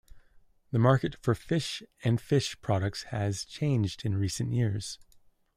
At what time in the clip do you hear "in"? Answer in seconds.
4.03-4.17